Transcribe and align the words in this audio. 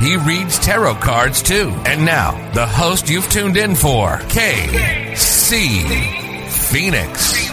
He 0.00 0.16
reads 0.16 0.58
tarot 0.58 0.96
cards 0.96 1.42
too. 1.42 1.72
And 1.86 2.04
now, 2.04 2.32
the 2.52 2.66
host 2.66 3.08
you've 3.08 3.28
tuned 3.30 3.56
in 3.56 3.74
for, 3.74 4.18
KC 4.28 5.80
Phoenix. 6.50 7.50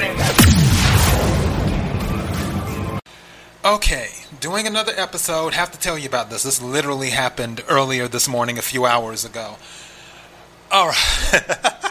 Okay, 3.63 4.09
doing 4.40 4.66
another 4.66 4.94
episode. 4.98 5.54
Have 5.54 5.72
to 5.72 5.80
tell 5.80 5.98
you 5.98 6.08
about 6.08 6.30
this. 6.30 6.44
This 6.44 6.62
literally 6.62 7.12
happened 7.12 7.63
earlier 7.70 8.08
this 8.08 8.27
morning, 8.27 8.58
a 8.58 8.63
few 8.63 8.85
hours 8.85 9.23
ago. 9.23 9.58
All 10.71 10.88
right. 10.88 11.82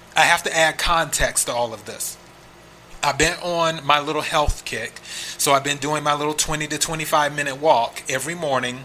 I 0.15 0.21
have 0.21 0.43
to 0.43 0.55
add 0.55 0.77
context 0.77 1.47
to 1.47 1.53
all 1.53 1.73
of 1.73 1.85
this. 1.85 2.17
I've 3.03 3.17
been 3.17 3.33
on 3.41 3.85
my 3.85 3.99
little 3.99 4.21
health 4.21 4.65
kick. 4.65 4.99
So 5.37 5.53
I've 5.53 5.63
been 5.63 5.77
doing 5.77 6.03
my 6.03 6.13
little 6.13 6.33
20 6.33 6.67
to 6.67 6.77
25 6.77 7.35
minute 7.35 7.59
walk 7.59 8.03
every 8.09 8.35
morning 8.35 8.81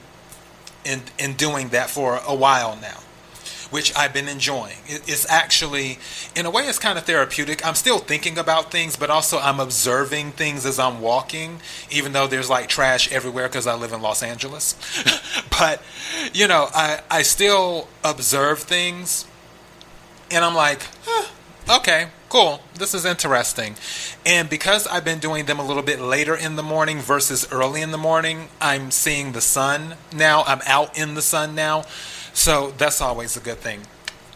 and, 0.84 1.02
and 1.18 1.36
doing 1.36 1.68
that 1.70 1.90
for 1.90 2.20
a 2.26 2.34
while 2.34 2.76
now, 2.80 3.00
which 3.70 3.94
I've 3.94 4.14
been 4.14 4.28
enjoying. 4.28 4.78
It, 4.86 5.02
it's 5.06 5.28
actually, 5.28 5.98
in 6.34 6.46
a 6.46 6.50
way, 6.50 6.62
it's 6.62 6.78
kind 6.78 6.96
of 6.96 7.04
therapeutic. 7.04 7.66
I'm 7.66 7.74
still 7.74 7.98
thinking 7.98 8.38
about 8.38 8.70
things, 8.70 8.96
but 8.96 9.10
also 9.10 9.38
I'm 9.38 9.60
observing 9.60 10.32
things 10.32 10.64
as 10.64 10.78
I'm 10.78 11.00
walking, 11.00 11.60
even 11.90 12.12
though 12.12 12.26
there's 12.26 12.48
like 12.48 12.68
trash 12.68 13.12
everywhere 13.12 13.48
because 13.48 13.66
I 13.66 13.74
live 13.74 13.92
in 13.92 14.00
Los 14.00 14.22
Angeles. 14.22 14.76
but, 15.50 15.82
you 16.32 16.48
know, 16.48 16.68
I, 16.72 17.00
I 17.10 17.22
still 17.22 17.88
observe 18.02 18.60
things 18.60 19.26
and 20.30 20.44
I'm 20.44 20.54
like, 20.54 20.82
huh, 21.04 21.15
okay, 21.68 22.08
cool. 22.28 22.60
This 22.74 22.94
is 22.94 23.04
interesting. 23.04 23.76
And 24.24 24.48
because 24.48 24.86
I've 24.86 25.04
been 25.04 25.18
doing 25.18 25.46
them 25.46 25.58
a 25.58 25.64
little 25.64 25.82
bit 25.82 26.00
later 26.00 26.34
in 26.34 26.56
the 26.56 26.62
morning 26.62 26.98
versus 26.98 27.50
early 27.52 27.82
in 27.82 27.90
the 27.90 27.98
morning, 27.98 28.48
I'm 28.60 28.90
seeing 28.90 29.32
the 29.32 29.40
sun 29.40 29.96
now. 30.12 30.42
I'm 30.44 30.60
out 30.66 30.98
in 30.98 31.14
the 31.14 31.22
sun 31.22 31.54
now. 31.54 31.82
So 32.32 32.72
that's 32.76 33.00
always 33.00 33.36
a 33.36 33.40
good 33.40 33.58
thing. 33.58 33.80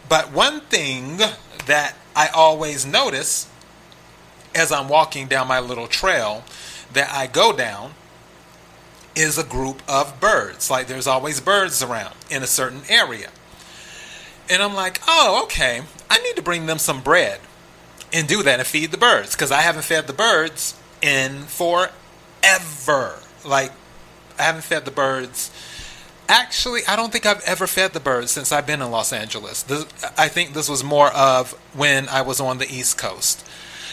But 0.09 0.31
one 0.31 0.61
thing 0.61 1.17
that 1.65 1.95
I 2.15 2.27
always 2.33 2.85
notice 2.85 3.47
as 4.53 4.71
I'm 4.71 4.89
walking 4.89 5.27
down 5.27 5.47
my 5.47 5.59
little 5.59 5.87
trail 5.87 6.43
that 6.93 7.11
I 7.11 7.27
go 7.27 7.53
down 7.53 7.93
is 9.15 9.37
a 9.37 9.43
group 9.43 9.81
of 9.87 10.19
birds. 10.19 10.69
Like 10.69 10.87
there's 10.87 11.07
always 11.07 11.39
birds 11.39 11.81
around 11.81 12.15
in 12.29 12.43
a 12.43 12.47
certain 12.47 12.81
area. 12.89 13.29
And 14.49 14.61
I'm 14.61 14.73
like, 14.73 15.01
oh, 15.07 15.41
okay. 15.43 15.83
I 16.11 16.17
need 16.17 16.35
to 16.35 16.41
bring 16.41 16.65
them 16.65 16.77
some 16.77 17.01
bread 17.01 17.39
and 18.11 18.27
do 18.27 18.43
that 18.43 18.59
and 18.59 18.67
feed 18.67 18.91
the 18.91 18.97
birds 18.97 19.31
because 19.31 19.49
I 19.49 19.61
haven't 19.61 19.83
fed 19.83 20.07
the 20.07 20.13
birds 20.13 20.77
in 21.01 21.43
forever. 21.43 23.15
Like, 23.45 23.71
I 24.37 24.43
haven't 24.43 24.63
fed 24.63 24.83
the 24.83 24.91
birds. 24.91 25.51
Actually, 26.27 26.81
I 26.85 26.97
don't 26.97 27.13
think 27.13 27.25
I've 27.25 27.41
ever 27.45 27.65
fed 27.65 27.93
the 27.93 28.01
birds 28.01 28.31
since 28.31 28.51
I've 28.51 28.67
been 28.67 28.81
in 28.81 28.91
Los 28.91 29.13
Angeles. 29.13 29.63
This, 29.63 29.85
I 30.17 30.27
think 30.27 30.53
this 30.53 30.67
was 30.67 30.83
more 30.83 31.07
of 31.13 31.53
when 31.73 32.09
I 32.09 32.23
was 32.23 32.41
on 32.41 32.57
the 32.57 32.69
East 32.69 32.97
Coast. 32.97 33.47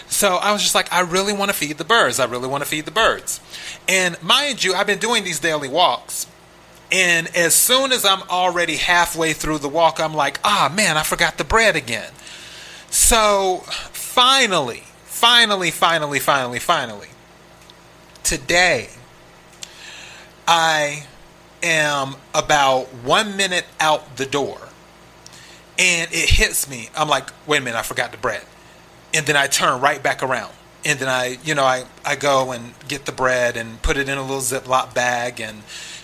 So 0.08 0.36
I 0.36 0.50
was 0.52 0.62
just 0.62 0.74
like, 0.74 0.92
I 0.92 1.00
really 1.00 1.32
want 1.32 1.52
to 1.52 1.56
feed 1.56 1.78
the 1.78 1.84
birds. 1.84 2.18
I 2.18 2.24
really 2.24 2.48
want 2.48 2.64
to 2.64 2.68
feed 2.68 2.84
the 2.84 2.90
birds. 2.90 3.40
And 3.86 4.20
mind 4.20 4.64
you, 4.64 4.74
I've 4.74 4.88
been 4.88 4.98
doing 4.98 5.22
these 5.22 5.38
daily 5.38 5.68
walks 5.68 6.26
and 6.90 7.26
as 7.36 7.54
soon 7.54 7.92
as 7.92 8.04
I'm 8.04 8.22
already 8.30 8.76
halfway 8.76 9.32
through 9.32 9.58
the 9.58 9.68
walk, 9.68 10.00
I'm 10.00 10.14
like, 10.14 10.40
ah, 10.44 10.72
man, 10.74 10.96
I 10.96 11.02
forgot 11.02 11.36
the 11.36 11.44
bread 11.44 11.76
again. 11.76 12.10
So 12.90 13.62
finally, 13.92 14.84
finally, 15.04 15.70
finally, 15.70 16.18
finally, 16.18 16.58
finally, 16.58 17.08
today, 18.22 18.88
I 20.46 21.04
am 21.62 22.16
about 22.34 22.86
one 23.04 23.36
minute 23.36 23.66
out 23.80 24.16
the 24.16 24.26
door. 24.26 24.58
And 25.78 26.10
it 26.10 26.30
hits 26.30 26.68
me. 26.68 26.88
I'm 26.96 27.08
like, 27.08 27.30
wait 27.46 27.58
a 27.58 27.60
minute, 27.60 27.78
I 27.78 27.82
forgot 27.82 28.10
the 28.10 28.18
bread. 28.18 28.42
And 29.14 29.26
then 29.26 29.36
I 29.36 29.46
turn 29.46 29.80
right 29.80 30.02
back 30.02 30.22
around. 30.22 30.52
And 30.84 30.98
then 30.98 31.08
I, 31.08 31.38
you 31.44 31.54
know, 31.54 31.64
I, 31.64 31.84
I 32.04 32.16
go 32.16 32.52
and 32.52 32.72
get 32.86 33.04
the 33.04 33.12
bread 33.12 33.56
and 33.56 33.82
put 33.82 33.96
it 33.96 34.08
in 34.08 34.16
a 34.16 34.22
little 34.22 34.38
Ziploc 34.38 34.94
bag 34.94 35.40
and 35.40 35.62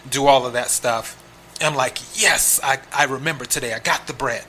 do 0.08 0.26
all 0.26 0.46
of 0.46 0.52
that 0.54 0.68
stuff. 0.68 1.20
I'm 1.60 1.74
like, 1.74 1.98
yes, 2.20 2.60
I, 2.62 2.80
I 2.92 3.04
remember 3.04 3.44
today. 3.44 3.72
I 3.72 3.78
got 3.78 4.06
the 4.06 4.12
bread. 4.12 4.44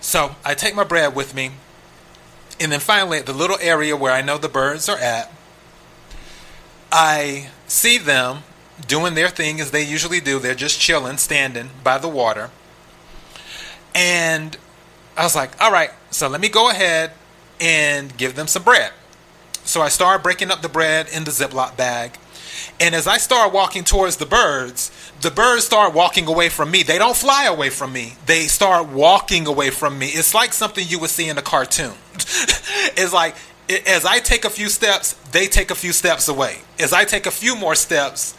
So 0.00 0.36
I 0.44 0.54
take 0.54 0.74
my 0.74 0.84
bread 0.84 1.14
with 1.14 1.34
me. 1.34 1.50
And 2.60 2.70
then 2.70 2.80
finally, 2.80 3.18
at 3.18 3.26
the 3.26 3.32
little 3.32 3.58
area 3.60 3.96
where 3.96 4.12
I 4.12 4.22
know 4.22 4.38
the 4.38 4.48
birds 4.48 4.88
are 4.88 4.98
at, 4.98 5.32
I 6.92 7.50
see 7.66 7.98
them 7.98 8.44
doing 8.86 9.14
their 9.14 9.28
thing 9.28 9.60
as 9.60 9.70
they 9.70 9.82
usually 9.82 10.20
do. 10.20 10.38
They're 10.38 10.54
just 10.54 10.80
chilling, 10.80 11.18
standing 11.18 11.70
by 11.82 11.98
the 11.98 12.08
water. 12.08 12.50
And 13.94 14.56
I 15.16 15.24
was 15.24 15.34
like, 15.34 15.60
all 15.60 15.72
right, 15.72 15.90
so 16.10 16.28
let 16.28 16.40
me 16.40 16.48
go 16.48 16.70
ahead 16.70 17.12
and 17.60 18.16
give 18.16 18.34
them 18.34 18.46
some 18.46 18.62
bread. 18.62 18.92
So 19.64 19.80
I 19.80 19.88
start 19.88 20.22
breaking 20.22 20.50
up 20.50 20.62
the 20.62 20.68
bread 20.68 21.08
in 21.12 21.24
the 21.24 21.30
Ziploc 21.30 21.76
bag. 21.76 22.18
And 22.80 22.94
as 22.94 23.06
I 23.06 23.18
start 23.18 23.52
walking 23.52 23.84
towards 23.84 24.16
the 24.16 24.26
birds, 24.26 24.90
the 25.20 25.30
birds 25.30 25.64
start 25.64 25.94
walking 25.94 26.26
away 26.26 26.48
from 26.48 26.70
me. 26.70 26.82
They 26.82 26.98
don't 26.98 27.16
fly 27.16 27.44
away 27.44 27.70
from 27.70 27.92
me. 27.92 28.14
They 28.26 28.42
start 28.42 28.88
walking 28.88 29.46
away 29.46 29.70
from 29.70 29.98
me. 29.98 30.08
It's 30.08 30.34
like 30.34 30.52
something 30.52 30.84
you 30.86 30.98
would 30.98 31.10
see 31.10 31.28
in 31.28 31.38
a 31.38 31.42
cartoon. 31.42 31.94
it's 32.14 33.12
like 33.12 33.36
as 33.86 34.04
I 34.04 34.18
take 34.18 34.44
a 34.44 34.50
few 34.50 34.68
steps, 34.68 35.14
they 35.30 35.46
take 35.46 35.70
a 35.70 35.74
few 35.74 35.92
steps 35.92 36.28
away. 36.28 36.58
As 36.78 36.92
I 36.92 37.04
take 37.04 37.26
a 37.26 37.30
few 37.30 37.56
more 37.56 37.74
steps 37.74 38.36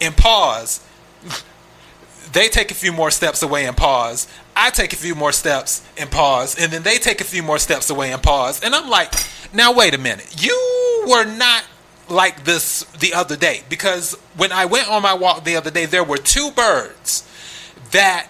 and 0.00 0.16
pause, 0.16 0.84
they 2.32 2.48
take 2.48 2.70
a 2.70 2.74
few 2.74 2.92
more 2.92 3.10
steps 3.10 3.42
away 3.42 3.66
and 3.66 3.76
pause. 3.76 4.28
I 4.56 4.70
take 4.70 4.92
a 4.94 4.96
few 4.96 5.14
more 5.14 5.32
steps 5.32 5.86
and 5.98 6.10
pause, 6.10 6.58
and 6.58 6.72
then 6.72 6.82
they 6.82 6.96
take 6.96 7.20
a 7.20 7.24
few 7.24 7.42
more 7.42 7.58
steps 7.58 7.90
away 7.90 8.12
and 8.12 8.22
pause. 8.22 8.62
And 8.62 8.74
I'm 8.74 8.88
like, 8.88 9.12
now 9.52 9.72
wait 9.72 9.94
a 9.94 9.98
minute. 9.98 10.42
You 10.42 11.04
were 11.06 11.24
not 11.24 11.64
like 12.08 12.44
this 12.44 12.84
the 12.98 13.14
other 13.14 13.36
day 13.36 13.62
because 13.68 14.14
when 14.36 14.52
I 14.52 14.64
went 14.64 14.88
on 14.88 15.02
my 15.02 15.14
walk 15.14 15.44
the 15.44 15.56
other 15.56 15.70
day, 15.70 15.86
there 15.86 16.04
were 16.04 16.16
two 16.16 16.50
birds 16.52 17.28
that 17.92 18.28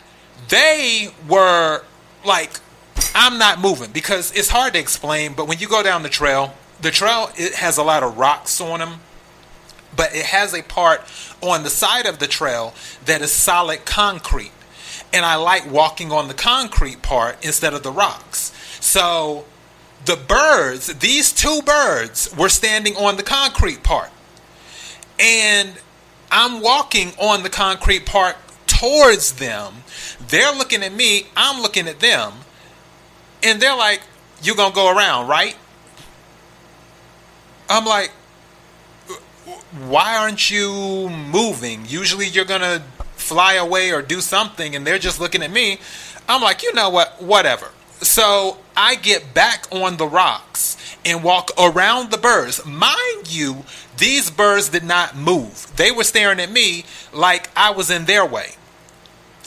they 0.48 1.08
were 1.28 1.82
like, 2.24 2.60
I'm 3.14 3.38
not 3.38 3.60
moving 3.60 3.92
because 3.92 4.32
it's 4.36 4.48
hard 4.48 4.74
to 4.74 4.78
explain. 4.78 5.34
But 5.34 5.48
when 5.48 5.58
you 5.58 5.68
go 5.68 5.82
down 5.82 6.02
the 6.02 6.08
trail, 6.08 6.54
the 6.80 6.90
trail 6.90 7.30
it 7.36 7.54
has 7.54 7.78
a 7.78 7.82
lot 7.82 8.02
of 8.02 8.18
rocks 8.18 8.60
on 8.60 8.80
them, 8.80 9.00
but 9.94 10.14
it 10.14 10.26
has 10.26 10.54
a 10.54 10.62
part 10.62 11.02
on 11.40 11.62
the 11.62 11.70
side 11.70 12.06
of 12.06 12.18
the 12.18 12.26
trail 12.26 12.74
that 13.04 13.22
is 13.22 13.32
solid 13.32 13.84
concrete, 13.84 14.52
and 15.16 15.24
I 15.24 15.36
like 15.36 15.72
walking 15.72 16.12
on 16.12 16.28
the 16.28 16.34
concrete 16.34 17.00
part 17.00 17.42
instead 17.42 17.72
of 17.72 17.82
the 17.82 17.90
rocks. 17.90 18.52
So 18.80 19.46
the 20.04 20.14
birds, 20.14 20.88
these 20.98 21.32
two 21.32 21.62
birds, 21.62 22.36
were 22.36 22.50
standing 22.50 22.94
on 22.96 23.16
the 23.16 23.22
concrete 23.22 23.82
part. 23.82 24.10
And 25.18 25.72
I'm 26.30 26.60
walking 26.60 27.12
on 27.18 27.42
the 27.42 27.48
concrete 27.48 28.04
part 28.04 28.36
towards 28.66 29.32
them. 29.32 29.84
They're 30.28 30.52
looking 30.52 30.82
at 30.82 30.92
me, 30.92 31.28
I'm 31.34 31.62
looking 31.62 31.88
at 31.88 32.00
them. 32.00 32.34
And 33.42 33.58
they're 33.58 33.76
like, 33.76 34.02
You're 34.42 34.56
going 34.56 34.72
to 34.72 34.76
go 34.76 34.94
around, 34.94 35.28
right? 35.28 35.56
I'm 37.70 37.86
like, 37.86 38.10
Why 39.86 40.18
aren't 40.18 40.50
you 40.50 41.08
moving? 41.08 41.86
Usually 41.86 42.26
you're 42.26 42.44
going 42.44 42.60
to 42.60 42.82
fly 43.26 43.54
away 43.54 43.92
or 43.92 44.02
do 44.02 44.20
something, 44.20 44.74
and 44.74 44.86
they're 44.86 44.98
just 44.98 45.20
looking 45.20 45.42
at 45.42 45.50
me. 45.50 45.78
I'm 46.28 46.42
like, 46.42 46.62
You 46.62 46.72
know 46.74 46.90
what? 46.90 47.22
Whatever 47.22 47.70
So 48.00 48.58
I 48.76 48.94
get 48.96 49.34
back 49.34 49.66
on 49.70 49.96
the 49.96 50.06
rocks 50.06 50.76
and 51.04 51.22
walk 51.22 51.50
around 51.58 52.10
the 52.10 52.18
birds. 52.18 52.64
Mind 52.66 53.32
you, 53.32 53.64
these 53.96 54.30
birds 54.30 54.68
did 54.68 54.84
not 54.84 55.16
move. 55.16 55.72
They 55.76 55.90
were 55.92 56.04
staring 56.04 56.40
at 56.40 56.50
me 56.50 56.84
like 57.12 57.48
I 57.56 57.70
was 57.70 57.90
in 57.90 58.04
their 58.06 58.26
way. 58.26 58.56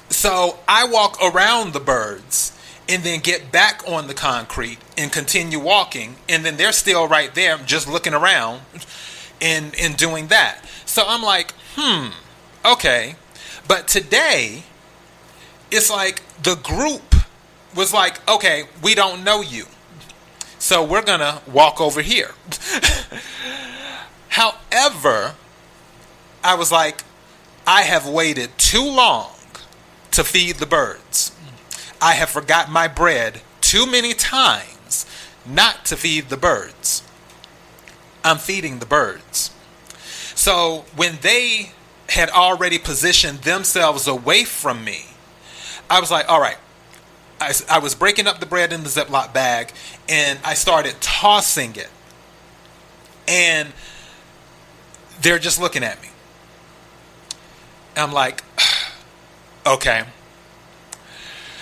So 0.10 0.60
I 0.68 0.86
walk 0.86 1.18
around 1.22 1.74
the 1.74 1.80
birds 1.80 2.58
and 2.88 3.04
then 3.04 3.20
get 3.20 3.52
back 3.52 3.84
on 3.88 4.08
the 4.08 4.14
concrete 4.14 4.80
and 4.98 5.12
continue 5.12 5.60
walking. 5.60 6.16
And 6.28 6.44
then 6.44 6.58
they're 6.58 6.72
still 6.72 7.08
right 7.08 7.34
there, 7.36 7.58
just 7.60 7.88
looking 7.88 8.14
around 8.14 8.62
and, 9.42 9.76
and 9.80 9.96
doing 9.96 10.28
that. 10.28 10.66
So 10.86 11.04
I'm 11.06 11.22
like, 11.22 11.54
hmm, 11.76 12.08
okay. 12.66 13.16
But 13.70 13.88
today, 13.88 14.64
it's 15.70 15.92
like 15.92 16.24
the 16.42 16.56
group 16.56 17.14
was 17.76 17.94
like, 17.94 18.28
okay, 18.28 18.64
we 18.82 18.96
don't 18.96 19.24
know 19.24 19.42
you. 19.42 19.66
So 20.58 20.84
we're 20.84 21.04
going 21.04 21.20
to 21.20 21.40
walk 21.48 21.80
over 21.80 22.02
here. 22.02 22.32
However, 24.30 25.36
I 26.44 26.56
was 26.56 26.72
like, 26.72 27.04
I 27.68 27.84
have 27.84 28.08
waited 28.08 28.58
too 28.58 28.84
long 28.84 29.36
to 30.12 30.24
feed 30.24 30.56
the 30.56 30.66
birds. 30.66 31.32
I 32.02 32.14
have 32.14 32.30
forgot 32.30 32.72
my 32.72 32.88
bread 32.88 33.42
too 33.62 33.86
many 33.86 34.16
times 34.16 35.06
not 35.46 35.86
to 35.86 35.96
feed 35.96 36.30
the 36.30 36.38
birds. 36.38 37.04
I'm 38.24 38.40
feeding 38.40 38.80
the 38.80 38.88
birds. 38.88 39.54
So 40.34 40.86
when 40.96 41.20
they 41.22 41.74
had 42.10 42.30
already 42.30 42.78
positioned 42.78 43.40
themselves 43.40 44.08
away 44.08 44.44
from 44.44 44.84
me, 44.84 45.06
I 45.90 46.00
was 46.00 46.12
like, 46.12 46.30
all 46.30 46.42
right. 46.42 46.58
I, 47.42 47.54
I 47.70 47.80
was 47.80 47.96
breaking 47.96 48.28
up 48.28 48.40
the 48.40 48.46
bread 48.46 48.74
in 48.74 48.84
the 48.84 48.90
Ziploc 48.90 49.34
bag 49.34 49.72
and 50.10 50.40
I 50.44 50.56
started 50.56 51.00
tossing 51.00 51.76
it. 51.76 51.90
And 53.28 53.72
they're 55.22 55.40
just 55.40 55.60
looking 55.60 55.84
at 55.84 56.02
me. 56.02 56.10
I'm 57.96 58.12
like, 58.12 58.44
okay. 59.66 60.04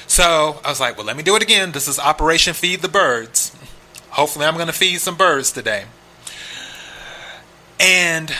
So 0.07 0.59
I 0.63 0.69
was 0.69 0.79
like, 0.79 0.97
well, 0.97 1.05
let 1.05 1.17
me 1.17 1.23
do 1.23 1.35
it 1.35 1.43
again. 1.43 1.73
This 1.73 1.87
is 1.87 1.99
Operation 1.99 2.53
Feed 2.53 2.81
the 2.81 2.87
Birds. 2.87 3.55
Hopefully, 4.11 4.45
I'm 4.45 4.55
going 4.55 4.67
to 4.67 4.73
feed 4.73 4.99
some 4.99 5.15
birds 5.15 5.51
today. 5.51 5.85
And 7.79 8.33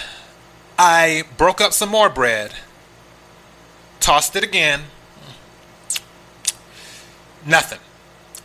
I 0.78 1.24
broke 1.38 1.60
up 1.60 1.74
some 1.74 1.90
more 1.90 2.10
bread, 2.10 2.54
tossed 4.00 4.36
it 4.36 4.44
again. 4.44 4.82
Nothing. 7.46 7.80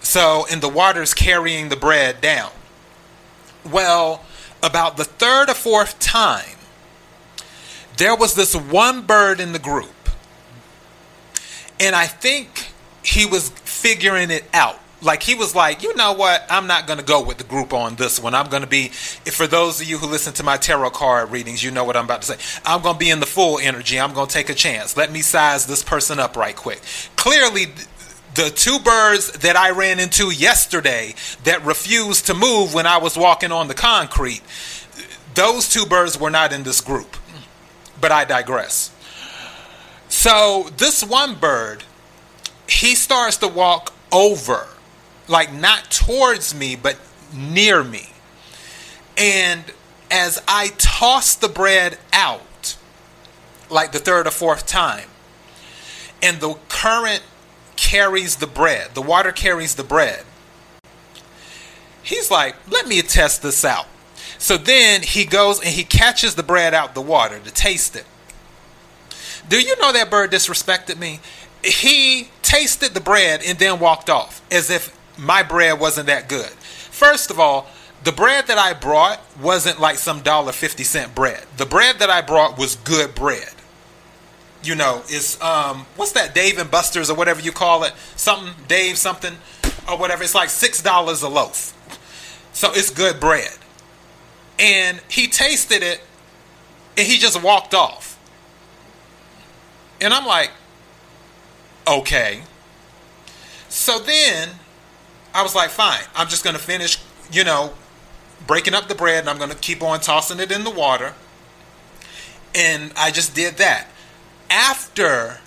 So, 0.01 0.45
in 0.47 0.61
the 0.61 0.69
water's 0.69 1.15
carrying 1.15 1.69
the 1.69 1.77
bread 1.77 2.21
down. 2.21 2.51
Well, 3.65 4.25
about 4.63 4.97
the 4.97 5.05
third 5.05 5.49
or 5.49 5.55
fourth 5.55 5.99
time, 5.99 6.57
there 7.97 8.17
was 8.17 8.35
this 8.35 8.55
one 8.55 9.03
bird 9.03 9.41
in 9.41 9.53
the 9.53 9.59
group. 9.59 10.09
And 11.79 11.95
I 11.95 12.07
think 12.07 12.73
he 13.03 13.27
was 13.27 13.51
figuring 13.51 14.31
it 14.31 14.45
out. 14.55 14.82
Like 15.03 15.23
he 15.23 15.35
was 15.35 15.55
like, 15.55 15.83
you 15.83 15.95
know 15.97 16.13
what? 16.13 16.47
I'm 16.49 16.67
not 16.67 16.87
going 16.87 16.99
to 16.99 17.05
go 17.05 17.23
with 17.23 17.39
the 17.39 17.45
group 17.45 17.73
on 17.73 17.97
this 17.97 18.21
one. 18.21 18.35
I'm 18.35 18.49
going 18.49 18.63
to 18.63 18.69
be, 18.69 18.89
for 18.89 19.47
those 19.47 19.81
of 19.81 19.89
you 19.89 19.99
who 19.99 20.07
listen 20.07 20.33
to 20.35 20.43
my 20.45 20.57
tarot 20.57 20.91
card 20.91 21.31
readings, 21.31 21.63
you 21.63 21.71
know 21.71 21.85
what 21.85 21.97
I'm 21.97 22.05
about 22.05 22.23
to 22.23 22.37
say. 22.37 22.61
I'm 22.65 22.83
going 22.83 22.95
to 22.95 22.99
be 22.99 23.11
in 23.11 23.21
the 23.21 23.27
Fool 23.27 23.59
energy. 23.61 23.99
I'm 23.99 24.15
going 24.15 24.29
to 24.29 24.33
take 24.33 24.49
a 24.49 24.55
chance. 24.55 24.97
Let 24.97 25.11
me 25.11 25.23
size 25.23 25.67
this 25.67 25.83
person 25.83 26.21
up 26.21 26.37
right 26.37 26.55
quick. 26.55 26.81
Clearly, 27.17 27.67
the 28.35 28.51
two 28.51 28.79
birds 28.79 29.33
that 29.33 29.57
I 29.57 29.71
ran 29.71 29.99
into 29.99 30.31
yesterday 30.31 31.15
that 31.45 31.65
refused 31.65 32.27
to 32.27 32.35
move 32.35 32.73
when 32.73 32.87
I 32.87 32.99
was 32.99 33.17
walking 33.17 33.53
on 33.53 33.69
the 33.69 33.75
concrete, 33.75 34.43
those 35.35 35.69
two 35.69 35.85
birds 35.87 36.19
were 36.19 36.31
not 36.31 36.53
in 36.53 36.63
this 36.63 36.81
group. 36.81 37.17
But 38.01 38.13
I 38.13 38.25
digress. 38.25 38.95
So, 40.09 40.71
this 40.77 41.03
one 41.03 41.37
bird 41.37 41.85
he 42.69 42.95
starts 42.95 43.37
to 43.39 43.49
walk 43.49 43.93
over, 44.11 44.67
like 45.33 45.53
not 45.53 45.91
towards 45.91 46.55
me, 46.55 46.77
but 46.77 46.97
near 47.35 47.83
me. 47.83 48.11
And 49.17 49.65
as 50.11 50.41
I 50.47 50.69
toss 50.79 51.35
the 51.35 51.49
bread 51.49 51.99
out, 52.13 52.77
like 53.71 53.93
the 53.93 53.99
third 53.99 54.27
or 54.27 54.31
fourth 54.31 54.67
time, 54.67 55.09
and 56.23 56.41
the 56.41 56.55
current 56.69 57.23
carries 57.75 58.37
the 58.37 58.47
bread, 58.47 58.95
the 58.95 59.03
water 59.03 59.33
carries 59.33 59.75
the 59.75 59.83
bread, 59.83 60.25
he's 62.03 62.31
like, 62.31 62.55
let 62.71 62.87
me 62.87 63.03
test 63.03 63.43
this 63.43 63.65
out. 63.65 63.87
So 64.39 64.57
then 64.57 65.03
he 65.03 65.25
goes 65.25 65.59
and 65.59 65.69
he 65.69 65.85
catches 65.85 66.35
the 66.35 66.43
bread 66.43 66.75
out 66.75 66.95
the 66.95 67.03
water 67.03 67.39
to 67.39 67.51
taste 67.51 67.97
it. 67.97 68.07
Do 69.49 69.61
you 69.61 69.77
know 69.81 69.93
that 69.93 70.11
bird 70.11 70.31
disrespected 70.31 70.99
me? 70.99 71.21
he 71.65 72.29
tasted 72.43 72.95
the 72.95 73.01
bread 73.01 73.41
and 73.47 73.59
then 73.59 73.79
walked 73.79 74.11
off 74.11 74.43
as 74.51 74.71
if 74.71 74.97
my 75.19 75.43
bread 75.43 75.79
wasn't 75.79 76.07
that 76.07 76.29
good. 76.29 76.49
First 76.49 77.31
of 77.31 77.39
all, 77.39 77.67
the 78.05 78.13
bread 78.13 78.47
that 78.49 78.59
I 78.59 78.73
brought 78.73 79.21
wasn't 79.41 79.81
like 79.81 79.97
some 79.97 80.21
dollar 80.23 80.53
fifty 80.53 80.85
cent 80.85 81.15
bread. 81.15 81.45
The 81.57 81.67
bread 81.67 81.99
that 82.01 82.11
I 82.11 82.21
brought 82.21 82.59
was 82.59 82.77
good 82.77 83.15
bread. 83.15 83.49
You 84.65 84.75
know, 84.75 85.03
it's 85.09 85.41
um 85.41 85.87
what's 85.97 86.13
that 86.13 86.35
Dave 86.35 86.59
and 86.59 86.71
Buster's 86.71 87.11
or 87.11 87.17
whatever 87.17 87.41
you 87.41 87.53
call 87.53 87.85
it? 87.85 87.93
Something 88.17 88.55
Dave 88.69 88.99
something 88.99 89.35
or 89.89 89.99
whatever. 89.99 90.23
It's 90.23 90.35
like 90.35 90.51
six 90.51 90.83
dollars 90.83 91.23
a 91.23 91.29
loaf. 91.29 91.79
So 92.53 92.73
it's 92.73 92.91
good 92.91 93.21
bread. 93.21 93.57
And 94.59 95.01
he 95.09 95.27
tasted 95.29 95.83
it 95.83 96.01
and 96.97 97.07
he 97.07 97.19
just 97.19 97.43
walked 97.43 97.75
off. 97.75 98.19
And 100.01 100.13
I'm 100.13 100.27
like, 100.27 100.51
Okay. 101.87 102.43
So 103.69 103.99
then 103.99 104.51
I 105.35 105.43
was 105.43 105.55
like, 105.55 105.71
fine, 105.71 106.03
I'm 106.15 106.29
just 106.29 106.45
going 106.45 106.57
to 106.57 106.63
finish, 106.63 106.99
you 107.31 107.45
know, 107.45 107.73
breaking 108.47 108.75
up 108.75 108.89
the 108.89 108.95
bread 108.95 109.21
and 109.21 109.31
I'm 109.31 109.39
going 109.39 109.51
to 109.51 109.57
keep 109.57 109.83
on 109.83 110.01
tossing 110.01 110.41
it 110.41 110.53
in 110.53 110.65
the 110.65 110.71
water. 110.71 111.15
And 112.55 112.93
I 112.97 113.11
just 113.11 113.35
did 113.35 113.57
that. 113.57 113.89
After 114.51 115.39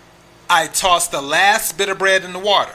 I 0.50 0.68
tossed 0.68 1.12
the 1.12 1.22
last 1.22 1.78
bit 1.78 1.90
of 1.90 2.00
bread 2.00 2.24
in 2.24 2.34
the 2.34 2.40
water 2.40 2.74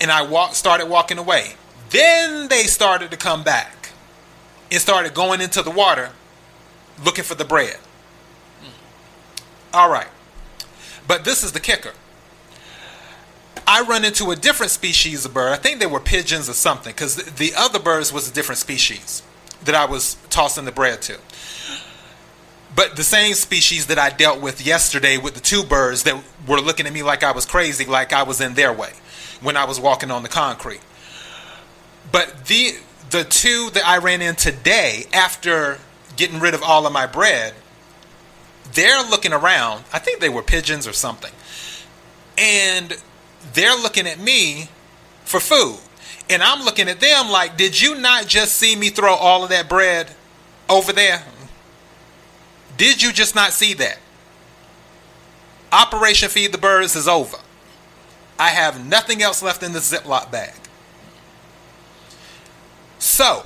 and 0.00 0.10
I 0.10 0.22
walk, 0.22 0.54
started 0.54 0.86
walking 0.86 1.18
away, 1.18 1.54
then 1.90 2.48
they 2.48 2.62
started 2.64 3.10
to 3.10 3.16
come 3.16 3.42
back 3.42 3.90
and 4.70 4.80
started 4.80 5.12
going 5.12 5.42
into 5.42 5.62
the 5.62 5.70
water 5.70 6.10
looking 7.04 7.24
for 7.24 7.34
the 7.34 7.44
bread. 7.44 7.76
All 9.74 9.90
right. 9.90 10.08
But 11.06 11.24
this 11.24 11.42
is 11.42 11.52
the 11.52 11.60
kicker. 11.60 11.92
I 13.72 13.80
run 13.80 14.04
into 14.04 14.30
a 14.30 14.36
different 14.36 14.70
species 14.70 15.24
of 15.24 15.32
bird. 15.32 15.50
I 15.50 15.56
think 15.56 15.80
they 15.80 15.86
were 15.86 15.98
pigeons 15.98 16.46
or 16.46 16.52
something, 16.52 16.92
because 16.92 17.16
the 17.16 17.54
other 17.56 17.78
birds 17.78 18.12
was 18.12 18.30
a 18.30 18.34
different 18.34 18.58
species 18.58 19.22
that 19.64 19.74
I 19.74 19.86
was 19.86 20.18
tossing 20.28 20.66
the 20.66 20.72
bread 20.72 21.00
to. 21.02 21.18
But 22.76 22.96
the 22.96 23.02
same 23.02 23.32
species 23.32 23.86
that 23.86 23.98
I 23.98 24.10
dealt 24.10 24.42
with 24.42 24.66
yesterday 24.66 25.16
with 25.16 25.32
the 25.32 25.40
two 25.40 25.62
birds 25.62 26.02
that 26.02 26.22
were 26.46 26.60
looking 26.60 26.86
at 26.86 26.92
me 26.92 27.02
like 27.02 27.22
I 27.22 27.32
was 27.32 27.46
crazy, 27.46 27.86
like 27.86 28.12
I 28.12 28.24
was 28.24 28.42
in 28.42 28.52
their 28.52 28.74
way 28.74 28.92
when 29.40 29.56
I 29.56 29.64
was 29.64 29.80
walking 29.80 30.10
on 30.10 30.22
the 30.22 30.28
concrete. 30.28 30.82
But 32.12 32.44
the 32.44 32.72
the 33.08 33.24
two 33.24 33.70
that 33.70 33.86
I 33.86 33.98
ran 33.98 34.20
in 34.20 34.34
today 34.34 35.06
after 35.14 35.78
getting 36.16 36.40
rid 36.40 36.52
of 36.52 36.62
all 36.62 36.86
of 36.86 36.92
my 36.92 37.06
bread 37.06 37.54
they're 38.74 39.02
looking 39.02 39.32
around. 39.32 39.84
I 39.92 39.98
think 39.98 40.20
they 40.20 40.28
were 40.28 40.42
pigeons 40.42 40.86
or 40.86 40.92
something. 40.92 41.32
And 42.38 42.96
they're 43.54 43.76
looking 43.76 44.06
at 44.06 44.18
me 44.18 44.68
for 45.24 45.40
food. 45.40 45.78
And 46.30 46.42
I'm 46.42 46.64
looking 46.64 46.88
at 46.88 47.00
them 47.00 47.30
like, 47.30 47.56
did 47.56 47.80
you 47.80 47.98
not 47.98 48.26
just 48.26 48.56
see 48.56 48.76
me 48.76 48.88
throw 48.88 49.14
all 49.14 49.44
of 49.44 49.50
that 49.50 49.68
bread 49.68 50.10
over 50.68 50.92
there? 50.92 51.22
Did 52.76 53.02
you 53.02 53.12
just 53.12 53.34
not 53.34 53.52
see 53.52 53.74
that? 53.74 53.98
Operation 55.72 56.28
Feed 56.28 56.52
the 56.52 56.58
Birds 56.58 56.96
is 56.96 57.08
over. 57.08 57.38
I 58.38 58.48
have 58.48 58.84
nothing 58.86 59.22
else 59.22 59.42
left 59.42 59.62
in 59.62 59.72
the 59.72 59.78
Ziploc 59.78 60.30
bag. 60.30 60.54
So, 62.98 63.44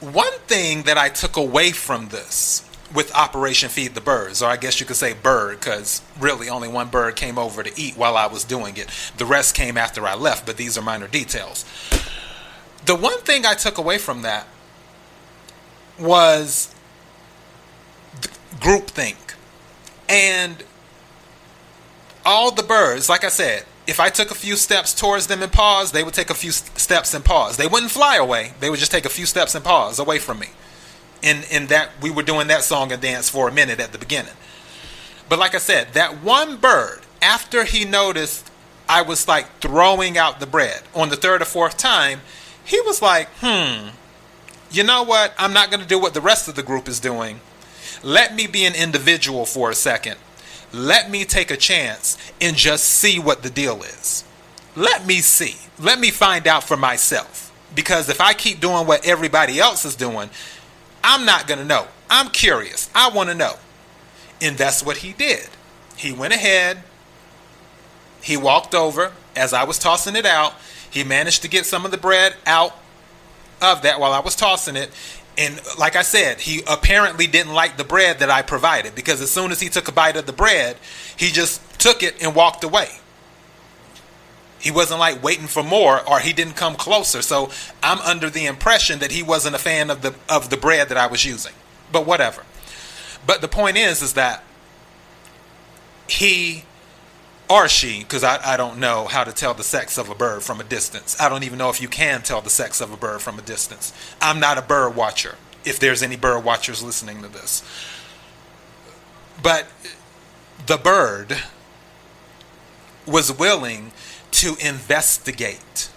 one 0.00 0.32
thing 0.46 0.82
that 0.82 0.98
I 0.98 1.08
took 1.08 1.36
away 1.36 1.72
from 1.72 2.08
this 2.08 2.67
with 2.94 3.14
Operation 3.14 3.68
Feed 3.68 3.94
the 3.94 4.00
Birds, 4.00 4.42
or 4.42 4.48
I 4.48 4.56
guess 4.56 4.80
you 4.80 4.86
could 4.86 4.96
say 4.96 5.12
bird, 5.12 5.60
because 5.60 6.02
really 6.18 6.48
only 6.48 6.68
one 6.68 6.88
bird 6.88 7.16
came 7.16 7.38
over 7.38 7.62
to 7.62 7.80
eat 7.80 7.96
while 7.96 8.16
I 8.16 8.26
was 8.26 8.44
doing 8.44 8.76
it. 8.76 8.88
The 9.16 9.26
rest 9.26 9.54
came 9.54 9.76
after 9.76 10.06
I 10.06 10.14
left, 10.14 10.46
but 10.46 10.56
these 10.56 10.78
are 10.78 10.82
minor 10.82 11.08
details. 11.08 11.64
The 12.86 12.94
one 12.94 13.18
thing 13.20 13.44
I 13.44 13.54
took 13.54 13.76
away 13.76 13.98
from 13.98 14.22
that 14.22 14.46
was 15.98 16.74
groupthink. 18.60 19.34
And 20.08 20.64
all 22.24 22.50
the 22.50 22.62
birds, 22.62 23.08
like 23.08 23.24
I 23.24 23.28
said, 23.28 23.64
if 23.86 24.00
I 24.00 24.10
took 24.10 24.30
a 24.30 24.34
few 24.34 24.56
steps 24.56 24.94
towards 24.94 25.26
them 25.26 25.42
and 25.42 25.52
paused, 25.52 25.94
they 25.94 26.04
would 26.04 26.14
take 26.14 26.30
a 26.30 26.34
few 26.34 26.52
steps 26.52 27.14
and 27.14 27.24
pause. 27.24 27.56
They 27.56 27.66
wouldn't 27.66 27.90
fly 27.90 28.16
away. 28.16 28.52
They 28.60 28.70
would 28.70 28.78
just 28.78 28.92
take 28.92 29.04
a 29.04 29.10
few 29.10 29.26
steps 29.26 29.54
and 29.54 29.64
pause 29.64 29.98
away 29.98 30.18
from 30.18 30.38
me. 30.38 30.48
In 31.22 31.42
in 31.50 31.66
that 31.66 31.90
we 32.00 32.10
were 32.10 32.22
doing 32.22 32.46
that 32.48 32.62
song 32.62 32.92
and 32.92 33.02
dance 33.02 33.28
for 33.28 33.48
a 33.48 33.52
minute 33.52 33.80
at 33.80 33.92
the 33.92 33.98
beginning. 33.98 34.34
But 35.28 35.38
like 35.38 35.54
I 35.54 35.58
said, 35.58 35.92
that 35.94 36.22
one 36.22 36.56
bird, 36.56 37.00
after 37.20 37.64
he 37.64 37.84
noticed 37.84 38.50
I 38.88 39.02
was 39.02 39.28
like 39.28 39.58
throwing 39.60 40.16
out 40.16 40.40
the 40.40 40.46
bread 40.46 40.82
on 40.94 41.10
the 41.10 41.16
third 41.16 41.42
or 41.42 41.44
fourth 41.44 41.76
time, 41.76 42.20
he 42.64 42.80
was 42.82 43.02
like, 43.02 43.28
hmm, 43.40 43.88
you 44.70 44.84
know 44.84 45.02
what? 45.02 45.34
I'm 45.38 45.52
not 45.52 45.70
going 45.70 45.82
to 45.82 45.88
do 45.88 45.98
what 45.98 46.14
the 46.14 46.20
rest 46.20 46.48
of 46.48 46.54
the 46.54 46.62
group 46.62 46.88
is 46.88 47.00
doing. 47.00 47.40
Let 48.02 48.34
me 48.34 48.46
be 48.46 48.64
an 48.64 48.74
individual 48.74 49.44
for 49.44 49.70
a 49.70 49.74
second. 49.74 50.16
Let 50.72 51.10
me 51.10 51.24
take 51.24 51.50
a 51.50 51.56
chance 51.56 52.16
and 52.40 52.56
just 52.56 52.84
see 52.84 53.18
what 53.18 53.42
the 53.42 53.50
deal 53.50 53.82
is. 53.82 54.24
Let 54.76 55.06
me 55.06 55.20
see. 55.20 55.56
Let 55.78 55.98
me 55.98 56.10
find 56.10 56.46
out 56.46 56.64
for 56.64 56.76
myself. 56.76 57.52
Because 57.74 58.08
if 58.08 58.20
I 58.20 58.34
keep 58.34 58.60
doing 58.60 58.86
what 58.86 59.06
everybody 59.06 59.58
else 59.58 59.84
is 59.84 59.96
doing, 59.96 60.30
I'm 61.10 61.24
not 61.24 61.46
going 61.46 61.58
to 61.58 61.64
know. 61.64 61.86
I'm 62.10 62.28
curious. 62.28 62.90
I 62.94 63.08
want 63.08 63.30
to 63.30 63.34
know. 63.34 63.54
And 64.42 64.58
that's 64.58 64.84
what 64.84 64.98
he 64.98 65.14
did. 65.14 65.48
He 65.96 66.12
went 66.12 66.34
ahead, 66.34 66.82
he 68.22 68.36
walked 68.36 68.74
over 68.74 69.12
as 69.34 69.52
I 69.54 69.64
was 69.64 69.78
tossing 69.78 70.16
it 70.16 70.26
out. 70.26 70.52
He 70.90 71.02
managed 71.04 71.42
to 71.42 71.48
get 71.48 71.64
some 71.64 71.84
of 71.86 71.90
the 71.90 71.96
bread 71.96 72.34
out 72.46 72.76
of 73.62 73.82
that 73.82 73.98
while 73.98 74.12
I 74.12 74.20
was 74.20 74.36
tossing 74.36 74.76
it. 74.76 74.90
And 75.38 75.60
like 75.78 75.96
I 75.96 76.02
said, 76.02 76.40
he 76.40 76.62
apparently 76.68 77.26
didn't 77.26 77.54
like 77.54 77.78
the 77.78 77.84
bread 77.84 78.18
that 78.18 78.30
I 78.30 78.42
provided 78.42 78.94
because 78.94 79.20
as 79.22 79.30
soon 79.30 79.50
as 79.50 79.60
he 79.60 79.68
took 79.68 79.88
a 79.88 79.92
bite 79.92 80.16
of 80.16 80.26
the 80.26 80.32
bread, 80.32 80.76
he 81.16 81.28
just 81.28 81.80
took 81.80 82.02
it 82.02 82.22
and 82.22 82.34
walked 82.34 82.64
away. 82.64 82.90
He 84.60 84.70
wasn't 84.70 85.00
like 85.00 85.22
waiting 85.22 85.46
for 85.46 85.62
more 85.62 86.06
or 86.08 86.18
he 86.20 86.32
didn't 86.32 86.54
come 86.54 86.74
closer. 86.74 87.22
So 87.22 87.50
I'm 87.82 88.00
under 88.00 88.28
the 88.28 88.46
impression 88.46 88.98
that 88.98 89.12
he 89.12 89.22
wasn't 89.22 89.54
a 89.54 89.58
fan 89.58 89.90
of 89.90 90.02
the 90.02 90.14
of 90.28 90.50
the 90.50 90.56
bread 90.56 90.88
that 90.88 90.96
I 90.96 91.06
was 91.06 91.24
using. 91.24 91.52
But 91.92 92.06
whatever. 92.06 92.44
But 93.26 93.40
the 93.40 93.48
point 93.48 93.76
is 93.76 94.02
is 94.02 94.14
that 94.14 94.42
he 96.08 96.64
or 97.48 97.68
she, 97.68 98.00
because 98.00 98.24
I, 98.24 98.54
I 98.54 98.56
don't 98.56 98.78
know 98.78 99.06
how 99.06 99.24
to 99.24 99.32
tell 99.32 99.54
the 99.54 99.62
sex 99.62 99.96
of 99.96 100.10
a 100.10 100.14
bird 100.14 100.42
from 100.42 100.60
a 100.60 100.64
distance. 100.64 101.18
I 101.20 101.28
don't 101.28 101.44
even 101.44 101.58
know 101.58 101.70
if 101.70 101.80
you 101.80 101.88
can 101.88 102.22
tell 102.22 102.42
the 102.42 102.50
sex 102.50 102.80
of 102.80 102.92
a 102.92 102.96
bird 102.96 103.22
from 103.22 103.38
a 103.38 103.42
distance. 103.42 103.92
I'm 104.20 104.38
not 104.38 104.58
a 104.58 104.62
bird 104.62 104.94
watcher, 104.94 105.36
if 105.64 105.80
there's 105.80 106.02
any 106.02 106.16
bird 106.16 106.44
watchers 106.44 106.82
listening 106.82 107.22
to 107.22 107.28
this. 107.28 107.62
But 109.42 109.66
the 110.66 110.76
bird 110.76 111.38
was 113.06 113.32
willing 113.32 113.92
to 114.30 114.56
investigate. 114.60 115.90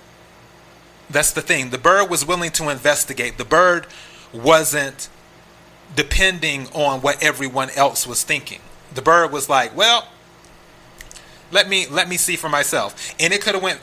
That's 1.10 1.32
the 1.32 1.42
thing. 1.42 1.70
The 1.70 1.78
bird 1.78 2.10
was 2.10 2.26
willing 2.26 2.52
to 2.52 2.70
investigate. 2.70 3.38
The 3.38 3.46
bird 3.46 3.88
wasn't 4.34 5.10
depending 5.96 6.68
on 6.74 7.02
what 7.02 7.22
everyone 7.22 7.70
else 7.72 8.08
was 8.08 8.24
thinking. 8.24 8.60
The 8.94 9.02
bird 9.02 9.32
was 9.32 9.50
like, 9.50 9.76
well, 9.76 10.08
let 11.52 11.68
me 11.68 11.86
let 11.88 12.08
me 12.08 12.18
see 12.18 12.38
for 12.38 12.50
myself. 12.50 13.14
And 13.20 13.34
it 13.34 13.42
could 13.42 13.56
have 13.56 13.64
went 13.64 13.82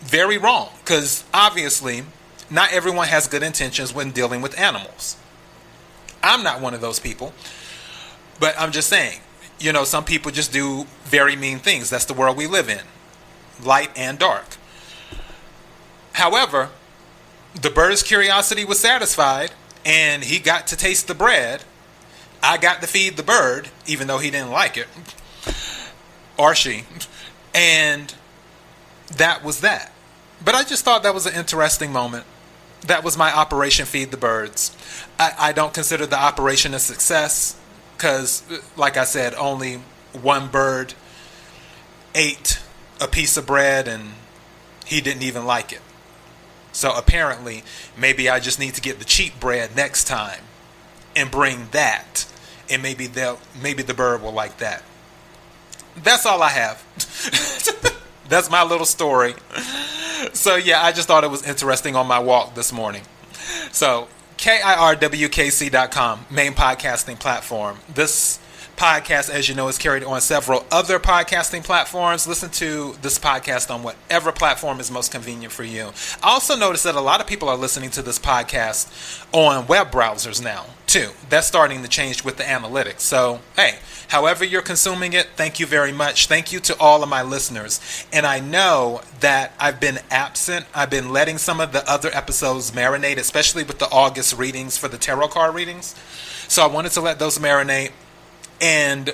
very 0.00 0.38
wrong 0.38 0.70
because 0.82 1.24
obviously 1.32 2.04
not 2.50 2.72
everyone 2.72 3.08
has 3.08 3.28
good 3.28 3.42
intentions 3.42 3.94
when 3.94 4.10
dealing 4.10 4.40
with 4.42 4.58
animals. 4.58 5.16
I'm 6.22 6.42
not 6.42 6.60
one 6.60 6.74
of 6.74 6.80
those 6.80 6.98
people. 6.98 7.32
But 8.40 8.54
I'm 8.58 8.72
just 8.72 8.88
saying, 8.88 9.20
you 9.60 9.72
know, 9.72 9.84
some 9.84 10.04
people 10.04 10.32
just 10.32 10.52
do 10.52 10.86
very 11.04 11.36
mean 11.36 11.58
things. 11.58 11.90
That's 11.90 12.06
the 12.06 12.14
world 12.14 12.36
we 12.36 12.46
live 12.46 12.68
in. 12.68 12.80
Light 13.62 13.90
and 13.96 14.18
dark. 14.18 14.56
However, 16.12 16.70
the 17.60 17.70
bird's 17.70 18.02
curiosity 18.02 18.64
was 18.64 18.78
satisfied 18.78 19.52
and 19.84 20.24
he 20.24 20.38
got 20.38 20.66
to 20.68 20.76
taste 20.76 21.08
the 21.08 21.14
bread. 21.14 21.64
I 22.42 22.56
got 22.58 22.80
to 22.80 22.86
feed 22.86 23.16
the 23.16 23.22
bird, 23.22 23.68
even 23.86 24.08
though 24.08 24.18
he 24.18 24.30
didn't 24.30 24.50
like 24.50 24.76
it 24.76 24.88
or 26.36 26.54
she. 26.54 26.84
And 27.54 28.12
that 29.16 29.44
was 29.44 29.60
that. 29.60 29.92
But 30.44 30.54
I 30.54 30.64
just 30.64 30.84
thought 30.84 31.02
that 31.04 31.14
was 31.14 31.26
an 31.26 31.34
interesting 31.34 31.92
moment. 31.92 32.24
That 32.86 33.04
was 33.04 33.16
my 33.16 33.32
Operation 33.32 33.86
Feed 33.86 34.10
the 34.10 34.16
Birds. 34.16 34.76
I, 35.18 35.34
I 35.38 35.52
don't 35.52 35.72
consider 35.72 36.04
the 36.04 36.18
operation 36.18 36.74
a 36.74 36.80
success 36.80 37.56
because, 37.96 38.42
like 38.76 38.96
I 38.96 39.04
said, 39.04 39.34
only 39.34 39.76
one 40.20 40.48
bird 40.48 40.94
ate 42.14 42.60
a 43.02 43.08
piece 43.08 43.36
of 43.36 43.46
bread 43.46 43.88
and 43.88 44.12
he 44.86 45.00
didn't 45.00 45.22
even 45.22 45.44
like 45.44 45.72
it. 45.72 45.80
So 46.72 46.94
apparently, 46.96 47.64
maybe 47.98 48.30
I 48.30 48.40
just 48.40 48.58
need 48.58 48.74
to 48.74 48.80
get 48.80 48.98
the 48.98 49.04
cheap 49.04 49.38
bread 49.38 49.76
next 49.76 50.04
time 50.04 50.40
and 51.14 51.30
bring 51.30 51.68
that, 51.72 52.26
and 52.70 52.82
maybe 52.82 53.06
they'll 53.06 53.38
maybe 53.60 53.82
the 53.82 53.92
bird 53.92 54.22
will 54.22 54.32
like 54.32 54.56
that 54.58 54.82
that's 55.96 56.26
all 56.26 56.42
I 56.42 56.48
have. 56.50 56.82
that's 58.28 58.50
my 58.50 58.62
little 58.62 58.86
story. 58.86 59.34
So 60.32 60.56
yeah, 60.56 60.82
I 60.82 60.92
just 60.92 61.08
thought 61.08 61.24
it 61.24 61.30
was 61.30 61.46
interesting 61.46 61.96
on 61.96 62.06
my 62.06 62.18
walk 62.18 62.54
this 62.54 62.72
morning. 62.72 63.02
So 63.72 64.08
KIRWKC.com, 64.38 66.26
main 66.30 66.52
podcasting 66.52 67.18
platform. 67.18 67.78
This 67.92 68.38
podcast, 68.82 69.30
as 69.30 69.48
you 69.48 69.54
know, 69.54 69.68
is 69.68 69.78
carried 69.78 70.02
on 70.02 70.20
several 70.20 70.66
other 70.72 70.98
podcasting 70.98 71.62
platforms. 71.62 72.26
Listen 72.26 72.50
to 72.50 72.96
this 73.00 73.16
podcast 73.16 73.72
on 73.72 73.84
whatever 73.84 74.32
platform 74.32 74.80
is 74.80 74.90
most 74.90 75.12
convenient 75.12 75.52
for 75.52 75.62
you. 75.62 75.92
I 76.20 76.30
also 76.30 76.56
noticed 76.56 76.82
that 76.82 76.96
a 76.96 77.00
lot 77.00 77.20
of 77.20 77.28
people 77.28 77.48
are 77.48 77.56
listening 77.56 77.90
to 77.90 78.02
this 78.02 78.18
podcast 78.18 79.24
on 79.30 79.68
web 79.68 79.92
browsers 79.92 80.42
now, 80.42 80.66
too. 80.88 81.10
That's 81.28 81.46
starting 81.46 81.82
to 81.82 81.88
change 81.88 82.24
with 82.24 82.38
the 82.38 82.42
analytics. 82.42 83.02
So, 83.02 83.38
hey, 83.54 83.78
however 84.08 84.44
you're 84.44 84.62
consuming 84.62 85.12
it, 85.12 85.28
thank 85.36 85.60
you 85.60 85.66
very 85.66 85.92
much. 85.92 86.26
Thank 86.26 86.52
you 86.52 86.58
to 86.58 86.76
all 86.80 87.04
of 87.04 87.08
my 87.08 87.22
listeners. 87.22 88.04
And 88.12 88.26
I 88.26 88.40
know 88.40 89.02
that 89.20 89.52
I've 89.60 89.78
been 89.78 90.00
absent. 90.10 90.66
I've 90.74 90.90
been 90.90 91.12
letting 91.12 91.38
some 91.38 91.60
of 91.60 91.70
the 91.70 91.88
other 91.88 92.10
episodes 92.12 92.72
marinate, 92.72 93.18
especially 93.18 93.62
with 93.62 93.78
the 93.78 93.88
August 93.92 94.36
readings 94.36 94.76
for 94.76 94.88
the 94.88 94.98
tarot 94.98 95.28
card 95.28 95.54
readings. 95.54 95.94
So 96.48 96.64
I 96.64 96.66
wanted 96.66 96.90
to 96.92 97.00
let 97.00 97.20
those 97.20 97.38
marinate 97.38 97.92
and 98.62 99.12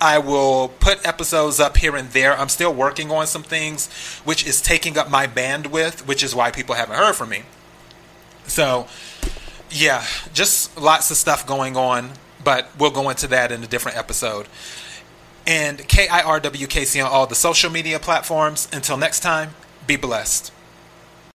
I 0.00 0.18
will 0.18 0.68
put 0.68 1.04
episodes 1.06 1.58
up 1.58 1.76
here 1.76 1.96
and 1.96 2.10
there. 2.10 2.38
I'm 2.38 2.48
still 2.48 2.72
working 2.72 3.10
on 3.10 3.26
some 3.26 3.42
things, 3.42 3.92
which 4.24 4.46
is 4.46 4.62
taking 4.62 4.96
up 4.96 5.10
my 5.10 5.26
bandwidth, 5.26 6.06
which 6.06 6.22
is 6.22 6.34
why 6.34 6.50
people 6.50 6.74
haven't 6.74 6.96
heard 6.96 7.14
from 7.14 7.30
me. 7.30 7.42
So, 8.46 8.86
yeah, 9.70 10.04
just 10.32 10.78
lots 10.78 11.10
of 11.10 11.16
stuff 11.16 11.46
going 11.46 11.76
on, 11.76 12.12
but 12.44 12.68
we'll 12.78 12.90
go 12.90 13.10
into 13.10 13.26
that 13.28 13.50
in 13.50 13.62
a 13.64 13.66
different 13.66 13.98
episode. 13.98 14.46
And 15.46 15.78
KIRWKC 15.78 17.04
on 17.04 17.10
all 17.10 17.26
the 17.26 17.34
social 17.34 17.70
media 17.70 17.98
platforms. 17.98 18.68
Until 18.72 18.96
next 18.96 19.20
time, 19.20 19.50
be 19.86 19.96
blessed. 19.96 20.52